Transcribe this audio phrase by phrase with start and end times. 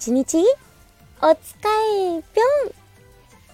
[0.00, 0.44] 一日？
[1.20, 2.72] おつかえぴょん。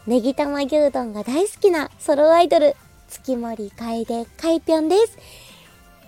[0.07, 2.77] ネギ玉牛丼が大好きなソロアイドル。
[3.09, 5.17] 月森楓かいぴょんです。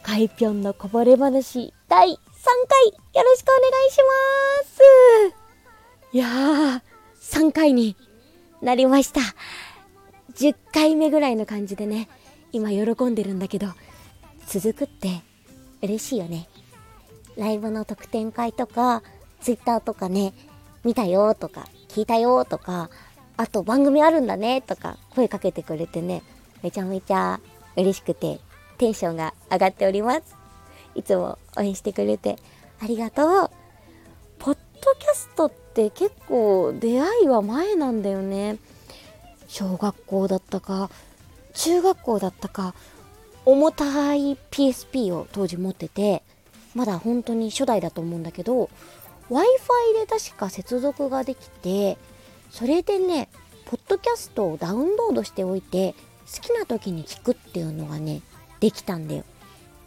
[0.03, 1.73] かいぴょんのこぼれ話。
[1.89, 2.21] 第3回よ
[3.15, 3.97] ろしくお願いし
[4.53, 5.37] ます。
[6.13, 6.83] いやー
[7.23, 7.97] 3回に
[8.61, 9.23] なりました。
[10.35, 12.11] 10回目ぐらいの感じでね
[12.53, 13.69] 今喜んでるんだけど
[14.47, 15.23] 続くって
[15.81, 16.47] 嬉しいよね。
[17.39, 19.03] ライブの特典会とか
[19.47, 20.33] ツイッターとかね
[20.83, 22.91] 見たよとか聞いたよとか
[23.37, 26.25] あと番組あるんだねとか声かけてくれてね
[26.65, 27.39] めちゃめちゃ
[27.77, 28.41] 嬉しくて
[28.77, 30.23] テンションが上がっております。
[30.97, 32.39] いつも応援してくれて
[32.83, 33.51] ありがとう。
[34.41, 38.57] ポッドキャストって結構出会いは前なんだよね。
[39.47, 40.91] 小学校だったか
[41.55, 42.75] 中学校だったか
[43.45, 46.25] 重たい PSP を当時持ってて
[46.75, 48.71] まだ本当に初代だと思うんだけど
[49.29, 51.99] w i f i で確か接続ができて
[52.51, 53.29] それでね
[53.65, 55.95] ポッドキャストをダウンロードしておいて
[56.33, 58.23] 好きな時に聞くっていうのがね
[58.61, 59.25] できたんだよ。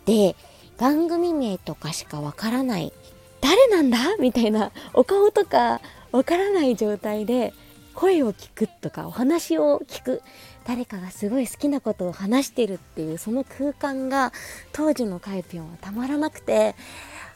[0.05, 0.35] で
[0.77, 2.93] 番組名とかしかわからない
[3.41, 4.17] 誰なんだ？
[4.17, 5.81] みたいなお顔とか
[6.11, 7.53] わからない状態で
[7.95, 10.21] 声を聞くとかお話を聞く。
[10.65, 14.31] 誰かがすごい好きなことを話してるっていうその空間が
[14.71, 16.75] 当時のカイピョンはたまらなくて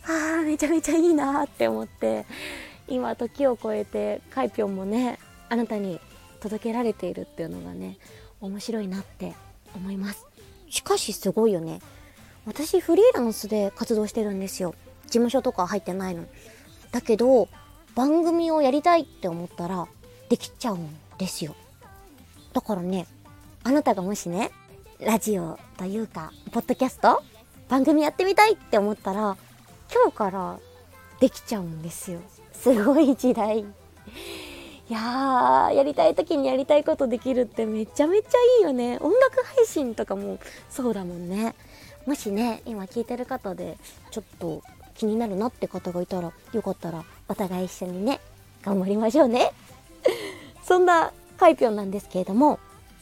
[0.06, 2.26] あーめちゃめちゃいいなって思って
[2.88, 6.00] 今時を超えてカイピョンもねあなたに
[6.42, 7.98] 届けられているっていうのがね
[8.42, 9.34] 面白いなって
[9.76, 10.26] 思います。
[10.70, 11.80] しかしすごいよね。
[12.46, 14.76] 私フリーランスで活動してるんですよ。
[15.06, 16.26] 事務所とか入ってないの
[16.92, 17.48] だけど
[17.96, 19.88] 番組をやりたいって思ったら
[20.30, 21.56] できちゃうんですよ。
[22.52, 23.08] だからね
[23.64, 24.52] あなたがもしね
[25.00, 27.24] ラジオというかポッドキャスト
[27.70, 29.38] 番組やってみたいって思ったら
[29.92, 30.60] 今日から
[31.20, 32.20] できちゃうんですよ。
[32.52, 33.60] すごい時代。
[33.60, 33.66] い
[34.94, 38.28] やーやりたい時にやりたいことできるってめちゃめちゃ
[38.60, 38.98] いいよね。
[39.00, 40.40] 音楽配信とかも
[40.70, 41.56] そうだもんね。
[42.06, 43.78] もしね今聞いてる方で
[44.12, 44.62] ちょっと
[44.94, 48.20] 気になるなって方がいたらよかったらお互い一緒にね
[48.62, 49.54] 頑張りましょうね。
[50.64, 52.60] そんなカイピョンなんですけれども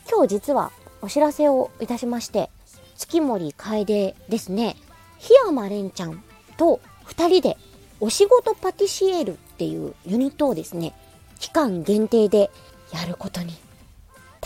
[0.10, 0.72] 今日実は
[1.02, 2.50] お知らせをいたしまして
[2.96, 4.76] 月森楓ですね。
[5.20, 6.24] 檜山蓮ちゃん。
[6.62, 7.58] と2人で
[8.00, 10.94] お仕事パティシエールっていうユニットをですね
[11.40, 12.52] 期間限定で
[12.94, 13.56] やることに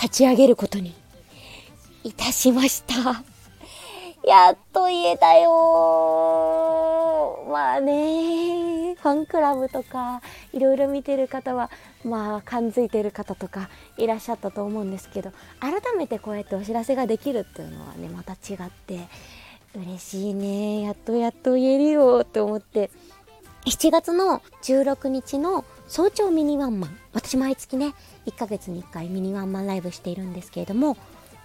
[0.01, 0.95] 立ち上げることに
[2.05, 2.95] いたしました。
[4.25, 5.49] やっと言えたよ。
[7.51, 8.95] まあね。
[8.95, 10.21] ファンクラブとか
[10.53, 11.69] いろいろ見てる方は
[12.03, 19.07] まあ感づいてる方とかいらっしゃったと思うんですけど改めてこうやってお知らせができるっていうのはねまた違って
[19.79, 20.81] 嬉しいね。
[20.81, 22.89] やっとやっと言えるよって思って。
[23.65, 26.97] 7月の16日の早朝ミニワンマン。
[27.13, 27.93] 私毎月ね
[28.25, 30.97] 1ヶ月に1回ミニワンマンライブしているんですけれども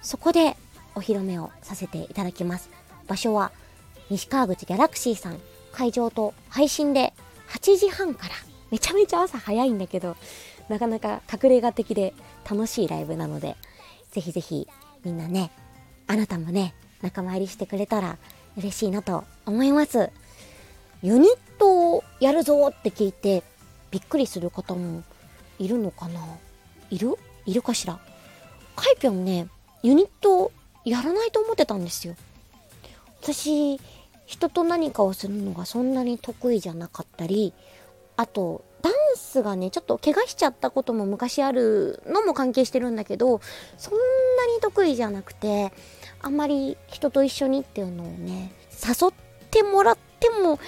[0.03, 0.57] そこで
[0.95, 2.71] お披露目をさせていただきます。
[3.07, 3.53] 場所は
[4.11, 5.39] 西川口ギャラクシーさん。
[5.73, 7.15] 会場と配信で
[7.51, 8.35] 8時半から。
[8.71, 10.17] めちゃめちゃ朝早いんだけど
[10.69, 12.15] なかなか隠れ家的で
[12.49, 13.57] 楽しいライブなので
[14.13, 14.69] ぜひぜひ
[15.05, 15.51] みんなね
[16.07, 18.19] あなたもね仲間入りしてくれたら
[18.57, 20.11] 嬉しいなと思います。
[21.03, 23.43] ユニットをやるぞって聞いて
[23.91, 25.03] びっくりする方も
[25.59, 26.21] いるのかな？
[26.91, 27.17] いる？
[27.47, 27.99] いるかしら？
[28.77, 29.49] カイピョンね
[29.83, 30.53] ユニット
[30.85, 32.15] やらないと思ってたんですよ。
[33.23, 33.81] 私
[34.27, 37.53] 人と何かをするのがそんなに得意じゃなかったり
[38.17, 43.41] あとダンスがねちょっと怪我しちゃったことも昔あるのも関係してるんだけど
[43.77, 43.99] そんな
[44.55, 45.73] に得意じゃなくて
[46.23, 49.13] あんまり人と一緒にっていうのをね誘っ
[49.51, 50.59] てもらっても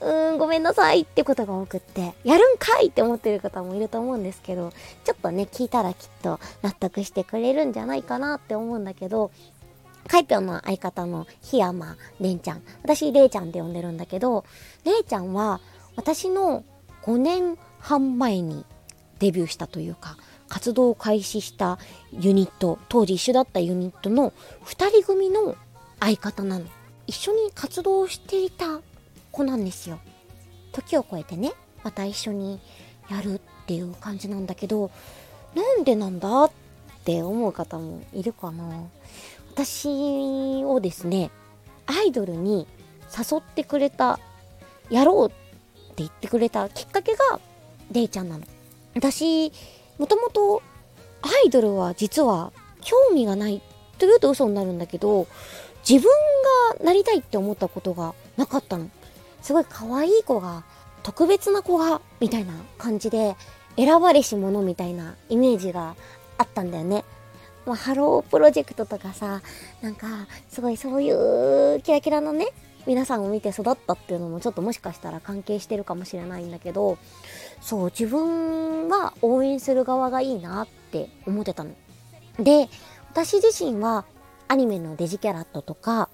[0.00, 4.72] うーんごめんなさいってことが多くってやるんかいって思ってる方もいると思うんですけど
[5.04, 9.30] ちょっとね聞いたらきっと納得してくれるんじゃないかなって思うんだけど
[10.08, 14.44] カイピョンの相方の檜山れんちゃん私れいちゃんって呼んでるんだけど
[14.84, 15.60] れいちゃんは
[15.96, 16.64] 私の
[17.04, 18.64] 5年半前に
[19.18, 20.16] デビューしたというか
[20.48, 21.78] 活動を開始した
[22.12, 24.32] ユニット当時一緒だったユニットの
[24.64, 25.56] 2人組の
[26.00, 26.66] 相方なの。
[27.06, 28.80] 一緒に活動していた
[29.30, 29.98] 子なんですよ。
[30.72, 31.52] 時を超えてね
[31.82, 32.60] また一緒に
[33.10, 34.90] やるっていう感じなんだけど
[35.54, 36.50] なんでなんだっ
[37.04, 38.64] て思う方もいるかな。
[39.52, 39.88] 私
[40.64, 41.30] をですね
[41.86, 42.66] アイドルに
[43.16, 44.18] 誘ってくれた
[44.90, 45.43] やろうって
[45.98, 47.40] 言ってくれたきっかけが
[47.92, 48.44] レイちゃんなの
[48.94, 49.52] 私
[49.98, 50.62] もともと
[51.22, 53.62] アイドルは実は興味がない
[53.98, 55.26] というと嘘になるんだけど
[55.88, 56.10] 自分
[56.78, 58.90] がなりたいって思ったことがなかったの
[59.42, 60.64] すごい可愛い子が
[61.04, 63.36] 特別な子が、みたいな感じで、
[63.76, 65.96] 選ばれし者みたいなイメージが
[66.38, 67.04] あったんだよね。
[67.66, 69.42] まあ、ハロープロジェクトとかさ、
[69.82, 72.48] なんか、すごいそういうキラキラのね、
[72.86, 76.98] 皆さんを見て育ったっていうのもちょっともしかしたら関係してるかもしれないんだけど、
[77.60, 81.70] そう、自分は応援する側がいいなって思ってたの。
[82.38, 82.68] で、
[83.12, 84.04] 私自身は
[84.48, 86.08] アニメのデジキャラットとか、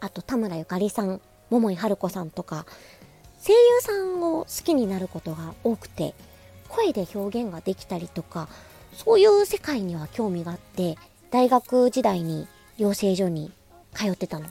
[0.00, 2.64] あと田村ゆかりさん、桃井春子さんとか、
[3.46, 6.14] 声優さんを好きになることが多くて、
[6.68, 8.48] 声で表現ができたりとか、
[8.94, 10.96] そういう世界には興味があって、
[11.30, 12.48] 大学時代に
[12.78, 13.52] 養成所に
[13.92, 14.46] 通ってたの。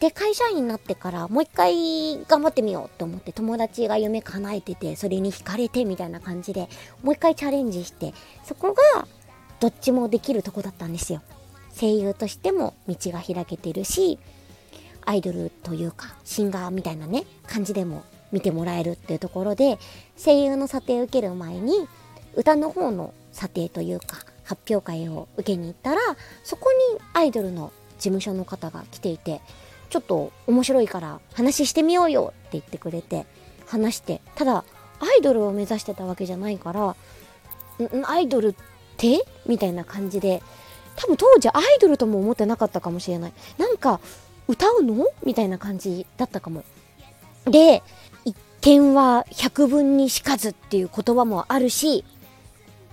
[0.00, 6.68] で、会社員になってからもう一回頑張ってみようって思って友達が夢叶えてて、それに惹かれてみたいな感じで、
[7.02, 8.14] もう一回チャレンジして、
[8.44, 9.06] そこが
[9.60, 11.20] どっちもできるとこだったんですよ。
[11.78, 14.18] 声優としても道が開けてるし、
[15.04, 19.78] アイドルというか、シンガーみたいなね、感じでも見てもらえるっていうところで、
[20.16, 21.86] 声優の査定を受ける前に、
[22.34, 26.00] 歌の方の査定というか、発表会を受けに行ったら、
[26.42, 29.42] そこにアイドルの事務所の方が来ていて、
[29.90, 33.26] ちょっと面白いから話してみようよって言ってくれて、
[33.66, 34.64] 話して、ただ、
[35.00, 36.96] アイドルを目指してたわけじゃないから、
[38.04, 38.54] アイドルっ
[38.96, 39.24] て？
[39.46, 40.42] みたいな感じで、
[40.96, 43.32] 多分当時アイドルとも思ってなかったかもしれない。
[43.58, 44.00] なんか、
[44.46, 45.06] 歌うの？
[45.24, 46.64] みたいな感じだったかも。
[47.46, 47.82] で、
[48.24, 52.04] 一見は百分にしかずっていう言葉もあるし、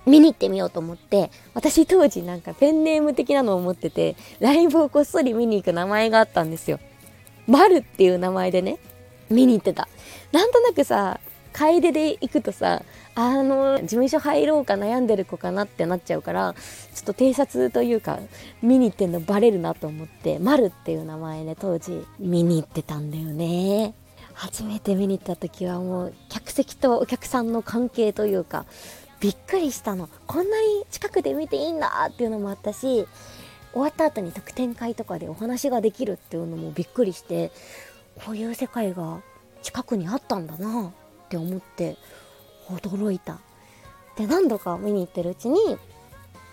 [0.06, 6.80] 見に行ってみようと思って、私当時なんかペンネーム的なのを持ってて、ライブをこっそり見に行く名前があったんですよ。
[7.48, 8.78] マルっていう名前でね、
[9.30, 9.88] 見に行ってた。
[10.30, 11.18] なんとなくさ、
[11.52, 12.82] 楓で行くとさ、
[13.14, 16.54] あの、事務所入ろうか悩んでる子かなってなっちゃうから、
[16.94, 18.20] ちょっと偵察というか、
[18.62, 23.94] 見に行ってんのバレるなと思って、マルっていう名前で当時見に行ってたんだよね。
[24.34, 28.66] 初めて見に行った時はもう客席とお客さんの関係というか、
[29.20, 30.08] びっくりしたの。
[30.28, 33.06] こんなに近くで見ていいんだっていうのもあったし、
[33.72, 37.50] 終わった後に特典会とかでお話ができるっていうのもびっくりして、
[38.24, 39.20] こういう世界が
[39.62, 40.92] 近くにあったんだな
[41.26, 41.96] って思って
[42.68, 43.38] 驚いた。
[44.16, 45.78] で、何度か見に行ってるうちに、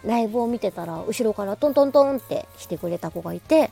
[0.04, 3.72] ライブを見てたら、後ろからトントントンってしてくれた子がいて、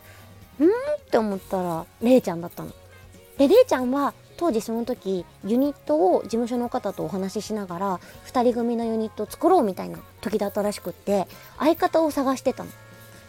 [0.59, 0.67] んー
[0.99, 2.71] って思ったら、れいちゃんだったの。
[3.37, 11.27] で、れいちゃんは当時その時ユニットを事務所の方とお話ししながら2人組のユニットを作ろうみたいな時だったらしくって
[11.59, 12.69] 相方を探してたの。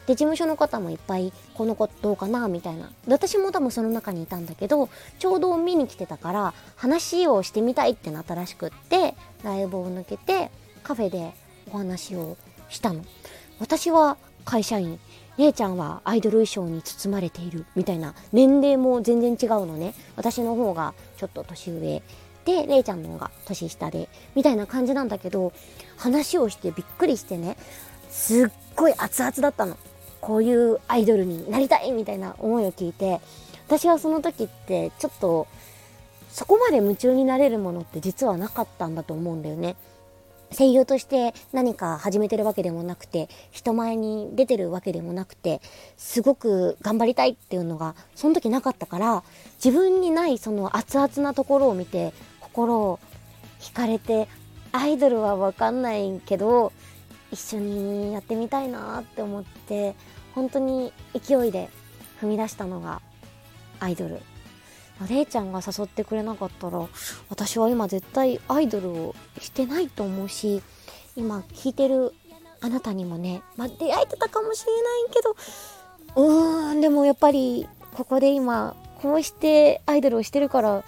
[0.07, 2.91] で事務所の方もいっぱいこの子どうかなみたいな。
[3.07, 10.51] 私も多分その中にいたんだけどちょうど見に来てたから話をしてみたいってなったらしくってライブを抜けて
[10.83, 11.33] カフェで
[11.73, 12.37] お話を
[12.69, 13.03] したの。
[13.59, 14.99] 私は会社員。
[15.37, 17.67] 姉ちゃんはアイドル衣装に包まれている。
[17.75, 18.15] みたいな。
[18.33, 19.95] 年齢も全然違うのね。
[20.17, 22.03] 私の方がちょっと年上
[22.45, 25.53] で姉ちゃんの方が年下でみたいな感じなんだけど
[25.97, 27.57] 話をしてびっくりしてね。
[28.11, 29.77] すっごい熱々だったの。
[30.25, 33.21] こういうアイドルになりたいみたいな思いを聞いて
[33.67, 35.47] 私はその時ってちょっと
[36.31, 39.77] そこまで夢中になれるものって実はなかったんだと思うんだよね。
[40.57, 45.61] 声優として何か始めてるわけでもなくて人前に出てるわけでもなくて
[45.97, 49.25] すごく頑張りたいっていうのがその時なかったから
[49.63, 53.01] 自分にないその熱々なところを見て心を
[53.59, 54.29] 惹かれて
[54.71, 56.73] アイドルは分かんないけど
[57.35, 59.95] 一緒にやってみたいなって思って
[60.35, 61.69] 本当に勢いで
[62.21, 63.03] 踏み出したのが
[63.81, 64.21] アイドル
[65.09, 66.87] れいちゃんが誘ってくれなかったら
[67.29, 70.63] 私は今絶対アイドルをしてないと思うし
[71.17, 72.15] 今聞いてる
[72.61, 75.37] あなたにもね、まあ、出会えてたかもしれない
[76.15, 80.85] けどうーんでもやっぱりここで今こうしてアイドルをしてるから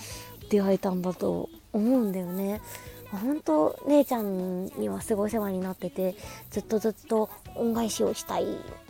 [0.48, 2.60] 出会えたんだと思うんだよね。
[3.12, 6.16] 本当姉ちゃんにはすごい世話になってて
[6.50, 8.46] ずっとずっと恩返しをしたい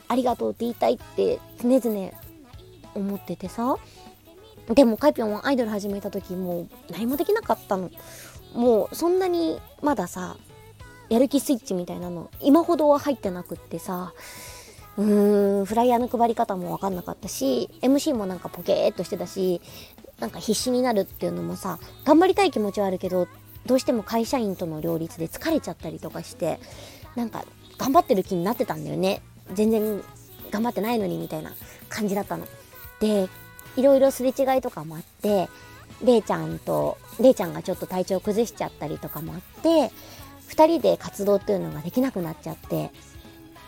[0.09, 2.11] ありがとうって言いたいって常々
[2.95, 3.77] 思っててさ。
[4.75, 7.91] でもカイピョンはアイドル始めた時もう何もできなかったの。
[8.53, 10.37] もうそんなにまださ
[11.09, 14.13] やる気スイッチみたいなの今ほどは入ってなくってさ。
[14.99, 19.61] うーんフライヤーの配り方も分かんなかったし MC もなんかポケーっとしてたし
[20.19, 23.29] なんか必死になるっていうのもさ頑張りたい気持ちはあるけど
[23.67, 26.61] どうしても会社員との両立で疲れちゃったりとかして
[27.15, 27.45] なんか
[27.79, 29.23] 頑張ってる気になってたんだよね。
[29.53, 30.03] 全然
[30.51, 31.53] 頑張ってないのにみたいな
[31.89, 32.47] 感じだったの。
[33.01, 33.29] で
[33.77, 35.49] いろいろすれ違いとかもあって、
[36.03, 39.93] れいちゃんと、れいちゃんがちょっと体調崩しちゃったりとかもあって、
[40.49, 42.91] 2人で活動っていうのができなくなっちゃって、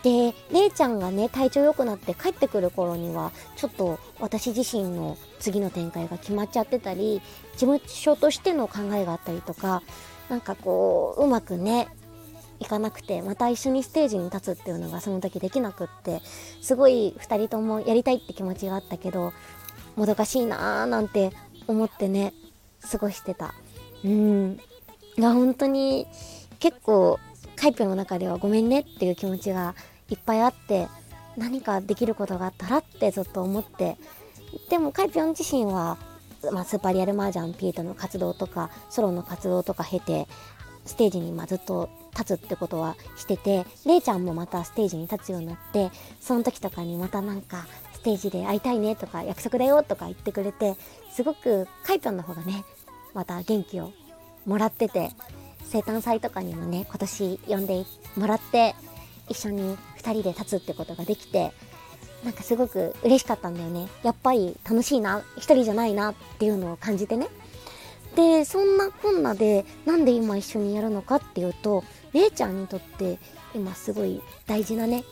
[0.03, 7.21] で、姉ちゃんがね、体調良くなって帰ってくる頃には、ちょっと私自身の次の展開が決まっちゃってたり、
[7.53, 9.81] 事務所としての考えがあったりとか、
[10.29, 11.89] なんかこう、うまくね、
[12.59, 16.21] いかなくて、また一緒にステージに立つっていうのがその時できなくって、
[16.61, 19.33] すごい2人ともやりたいって気持ちがあったけど、
[19.95, 21.31] もどかしいなーなんて
[21.67, 22.33] 思ってね、
[22.89, 23.53] 過ごしてた。
[24.03, 24.57] うん。
[25.17, 26.07] が本当に
[26.59, 27.19] 結構
[27.59, 29.75] カイピョの中ではごめんねっていう気持ちが
[30.09, 30.87] いっぱいあって
[31.37, 33.97] 何かできることがあったらってずっと思って
[34.69, 35.97] でもカイピョン自身は、
[36.53, 40.27] まあ、スーパーリアルマージャンピートの活動とかソロの活動とか経て
[40.85, 50.75] ステージにまずっと立つってことはしててれいちゃんもまたステージに立つようになってその時とかにまたなんかステージで会いたいねとか約束だよとか言ってくれて
[51.11, 52.63] すごくカイピョンの方がね
[53.13, 53.91] また元気を
[54.45, 55.11] もらってて
[55.69, 57.85] 生誕祭とかにもね今年呼んで
[58.17, 58.75] もらって
[59.29, 61.51] 一緒に2人で立つってことができて
[62.23, 63.87] なんかすごく嬉しかったんだよね。
[64.03, 67.27] やっぱり楽しいな1人じゃないなっていうのを感じてね。
[68.15, 73.19] でそんなこんなでなんで今一緒にやるのかっていうとれいちゃんにとって
[73.55, 75.03] 今すごい大事なね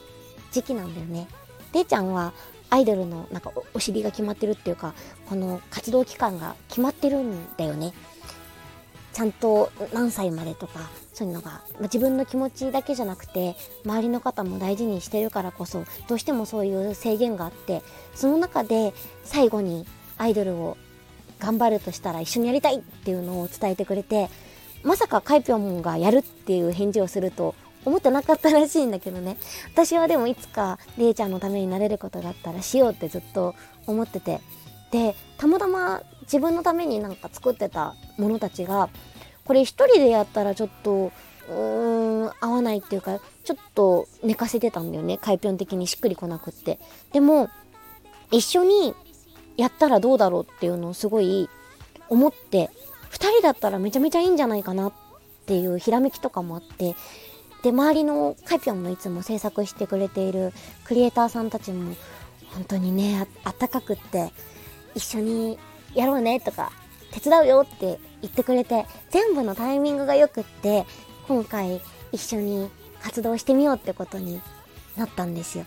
[0.51, 1.27] 時期なんだよね。
[1.73, 2.33] れいちゃんは
[2.69, 4.93] アイドルのなんかお尻が決まってるっていうか
[5.29, 7.93] この活動期間が決まってるんだよね。
[9.17, 17.81] ちゃんと何歳までとかそういうのが、まあ、自分の気持ちだけじゃなくて周りの方も大事にしてるからこそどうしてもそういう制限があって
[18.13, 18.93] その中で
[19.23, 19.87] 最後に
[20.19, 20.77] アイドルを
[21.39, 24.29] 頑張るとしたら一緒にやりたいっていうのを伝えてくれて
[24.83, 27.55] まさかカイピョンがやるっていう返事をすると
[27.85, 29.37] 思ってなかったらしいんだけどね。
[29.73, 33.55] 私はでもいつかりえちゃんのためになれることがあったらしようってずっと
[33.87, 34.41] 思ってて
[34.91, 38.89] でたまたま自分のためになんか作ってたものたちが
[39.45, 41.11] これ一人でやったらちょっと
[41.49, 45.17] うーん合わないっていうかちょっと寝かせてたんだよね。
[45.17, 46.79] カイピョン的にしっくりこなくって。
[47.13, 47.49] でも
[48.31, 48.93] 一緒に
[49.55, 51.49] やったらどうだろうっていうのをすごい
[52.09, 52.69] 思って
[53.11, 54.93] 2人だったらめちゃめちゃいいんじゃないかなっ
[55.45, 56.95] ていうひらめきとかもあって
[57.63, 60.53] で周りのカイピョンもいつも制作してくれている
[60.83, 61.95] クリエイターさんたちも
[62.53, 64.31] 本当にねあったかくって
[64.97, 65.59] 一緒に
[65.93, 66.71] やろうねとか
[67.11, 70.85] 手伝うよって言ってくれて全部のタイミングがよくって
[71.27, 72.69] 今回一緒に
[73.01, 74.41] 活動してみようってことに
[74.95, 75.65] なったんですよ。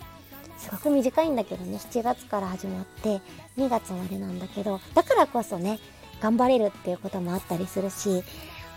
[0.58, 3.22] すごく短いんだけどね7月から始まって
[3.56, 5.78] 2月までなんだけどだからこそね
[6.20, 8.22] 頑張れるっていうこともあったりするし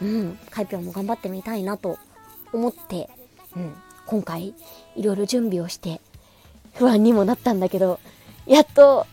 [0.01, 1.97] うんカイピョンも頑張ってみたいなと
[2.53, 3.09] 思って、
[3.57, 3.73] うん、
[4.05, 4.53] 今回
[4.95, 5.99] いろいろ準備をして
[6.75, 7.99] 不安にもなったんだけど
[8.45, 9.05] やっと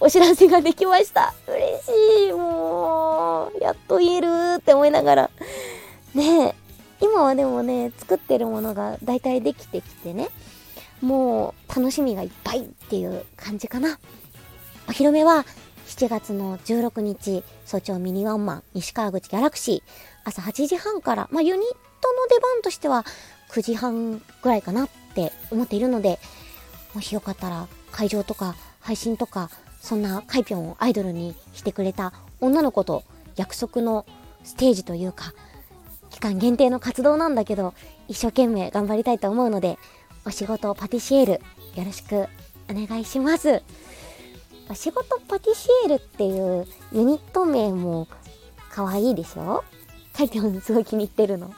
[0.00, 1.34] お知らせができました。
[1.46, 2.32] 嬉しい。
[2.32, 4.28] もう、やっと言える
[4.58, 5.30] って思いながら。
[6.14, 6.54] ねえ、
[7.00, 10.28] 今はでもね、作ってるものが大体できてきてね、
[11.00, 13.98] もう楽しみがいっぱいっていう感じかな。
[14.88, 15.44] お披露目は
[15.86, 19.90] 7月の16日、早朝ミニワンマン、西川口ギャラクシー、
[20.24, 21.64] 朝8時半から、まあユニッ
[22.00, 23.04] トの出番としては
[23.50, 26.18] 9時半ぐらいかなって思っているので、
[26.94, 33.04] もしよかったら会場とか配信とかそんなカイピョンをアイドルにしてくれた女の子と
[33.36, 34.04] 約束の
[34.44, 35.32] ステージというか、
[36.10, 37.74] 期間限定の活動なんだけど、
[38.08, 39.78] 一生懸命頑張りたいと思うので、
[40.26, 41.40] お仕事パティシエール、よ
[41.84, 42.26] ろしく
[42.68, 43.62] お願いします。
[44.70, 48.08] お仕事パティシエールっていうユニット名も
[48.70, 49.64] 可愛いでしょ？
[50.12, 51.54] カイピョンすごい気に入ってるの。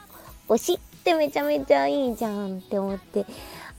[0.47, 3.25] 推しってめちゃめちゃいいじゃんって思って、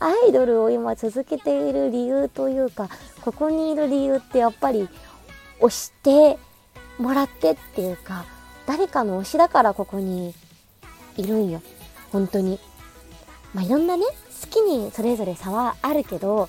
[0.00, 2.88] アイドルを今続けている理由というか、
[3.22, 4.88] ここにいる理由ってやっぱり
[5.60, 6.38] 推して
[6.98, 8.24] もらってっていうか、
[8.66, 10.34] 誰かの推しだからここに
[11.16, 11.62] いるんよ。
[12.10, 12.58] 本当に。
[13.54, 16.48] まあ、いろんなね、好きにそれぞれ差はあるけど、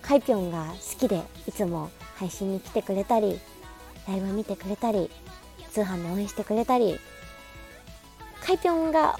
[0.00, 3.38] カイピョンが好きでいつも配信に来てくれたり、
[4.08, 5.10] ライブ見てくれたり、
[5.70, 6.98] 通販で応援してくれたり、
[8.42, 9.18] カイピョンが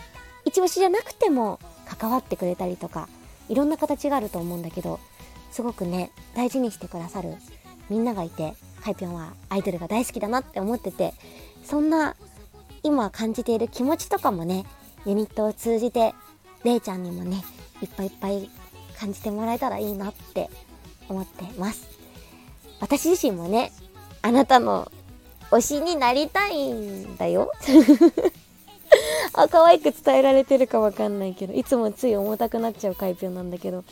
[0.55, 3.09] 一押しじゃなくても関わってくれたりとか、
[3.49, 5.01] いろんな形があると思うんだけど、
[5.51, 7.35] すごくね、大事にしてくださる
[7.91, 11.13] みんながいて、ハイピョンはアイドルが大好きだなって思ってて、
[11.65, 12.15] そんな
[12.85, 14.65] 今感じている気持ちとかもね、
[15.05, 16.15] ユニットを通じて、
[16.63, 17.43] れいちゃんにもね、
[17.83, 18.49] いっぱいいっぱい
[18.97, 20.51] 感じてもらえたらいいなって
[21.09, 21.89] 思ってます。
[22.79, 23.73] 私自身もね、
[24.23, 24.93] あなたの
[25.51, 27.51] 推しになりたいんだよ。
[29.35, 33.85] あ、可愛く伝えられてるかわかんないけど、いつもつい重たくなっちゃう回答なんだけど、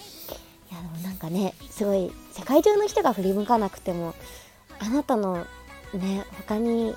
[0.71, 4.15] いや、でもなんかね、すごい、世界中の人が振り向かなくても、
[4.79, 5.47] あなたの
[5.95, 6.95] ね、他に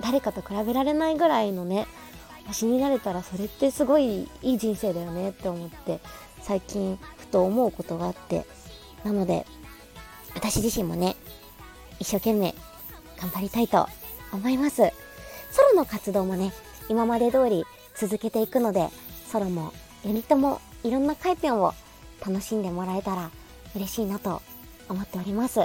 [0.00, 1.86] 誰かと比べられないぐらいのね、
[2.46, 6.00] 星になれたらそれってすごいいい人生だよねって思って
[6.40, 8.44] 最近ふと思うことがあって。
[9.04, 9.46] なので
[10.34, 11.16] 私自身もね
[11.98, 12.54] 一生懸命
[13.18, 13.86] 頑張りたいと
[14.32, 14.76] 思います。
[15.50, 16.52] ソロの活動もね
[16.90, 18.88] 今まで通り続けていくので
[19.28, 19.72] ソロも
[20.04, 21.72] ユニットもいろんなカイピョンを
[22.20, 23.30] 楽しんでもらえたら
[23.76, 24.42] 嬉しいなと
[24.88, 25.60] 思っております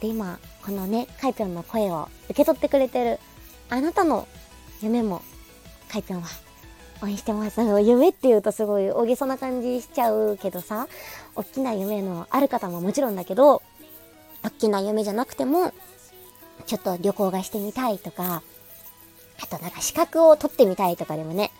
[0.00, 3.20] で今このねカイピョンの声を受け取ってくれてる
[3.70, 4.26] あなたの
[4.82, 5.22] 夢も
[5.88, 6.28] カイピョンは
[7.02, 7.60] 応援してます。
[7.60, 10.86] 夢って言うとすごい大げさな感じしちゃうけどさ、
[11.34, 13.62] 大きな夢のある方ももちろんだけど、
[14.44, 15.72] 大きな夢じゃなくても、
[16.66, 18.42] ちょっと旅行がしてみたいとか、
[19.42, 21.50] あとなんか資格を取ってみたいとかでもね、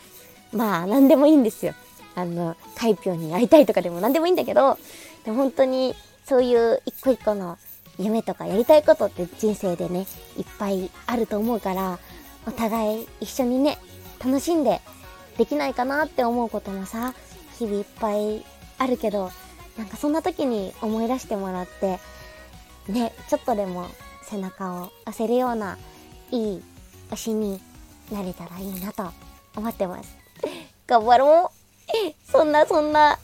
[0.52, 1.74] まあ何でもいいんですよ。
[2.14, 4.78] あの、カイピョンに会いたいとかでも何でもいいんだけど、
[5.24, 7.58] でも本当にそういう一個一個の
[7.98, 11.98] 夢とかやりたいことって人生でね、いっぱいあると思うから、
[12.46, 13.78] お互い一緒にね、
[14.24, 14.80] 楽しんで
[15.38, 17.14] できないかなって思うこともさ、
[17.58, 18.44] 日々いっぱい
[18.78, 19.30] あるけど、
[19.76, 21.98] なんかそんな時に思い出してもらって、
[22.88, 23.86] ね、ちょっとでも
[24.22, 25.78] 背中を押せるような
[26.30, 26.62] いい
[27.10, 27.60] 推しに
[28.12, 29.10] なれたらいいなと
[29.56, 30.16] 思ってます。
[30.86, 31.62] 頑張ろう
[32.30, 33.18] そんなそんな、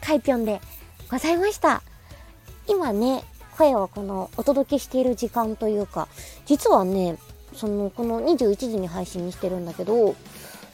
[0.00, 0.60] カイピョンで
[1.10, 1.82] ございました。
[2.66, 3.24] 今ね、
[3.56, 6.08] 声をこのお届けしている時間というか、
[6.46, 7.16] 実はね、
[7.54, 10.14] その、この21時に配信してるんだけど、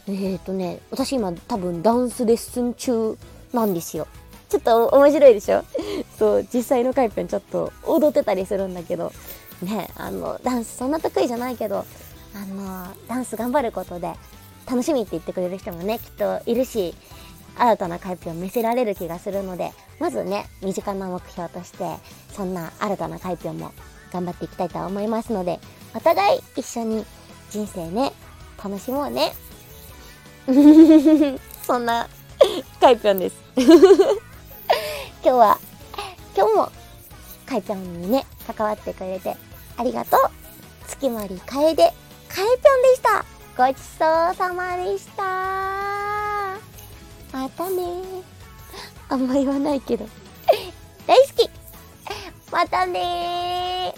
[0.07, 3.17] えっ、ー、とね、私今多分ダンスレッスン中
[3.53, 4.07] なんですよ。
[4.49, 5.65] ちょっと面白いでしょ？
[6.19, 9.13] そう、実際のカイペンちょっと踊ってたりするんだけど、
[9.63, 11.85] ね、あの、ダンスそんな得意じゃないけど、
[12.35, 14.15] あの、ダンス頑張ることで
[14.67, 16.95] 楽しみって言ってくれる人もね、きっといるし、
[17.57, 21.97] 新たなカイペンを見せられる気がするので、まずね、身近な目標として、
[22.33, 23.73] そんな新たなカイペンも
[24.13, 25.61] 頑張っていきたいと思いますので、
[25.95, 27.05] お互い一緒に
[27.51, 28.13] 人生ね、
[28.63, 29.33] 楽しもうね。
[31.63, 32.09] そんな、
[32.81, 33.37] カイぴょんです。
[33.57, 33.65] 今
[35.23, 35.59] 日は、
[36.37, 36.73] 今日も、
[37.47, 39.37] カイぴょんにね、関わってくれて、
[39.77, 40.21] ありがとう。
[40.87, 41.93] 月森楓、
[42.33, 43.25] カエぴょんでした。
[43.57, 45.23] ごちそうさまでした。
[47.33, 47.83] またね
[49.09, 50.07] あんま言わないけど。
[51.09, 51.51] 大好き
[52.53, 53.93] またね